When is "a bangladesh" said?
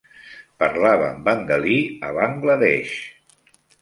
2.09-2.95